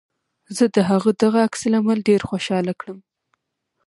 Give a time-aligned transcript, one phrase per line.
[0.55, 2.99] زه د هغه دغه عکس العمل ډېر خوشحاله کړم